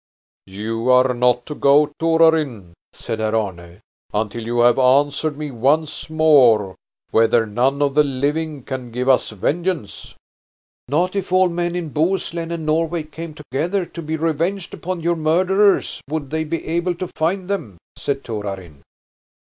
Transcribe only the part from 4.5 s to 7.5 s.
have answered me once more whether